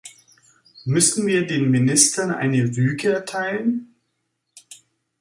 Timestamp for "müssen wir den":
0.83-1.69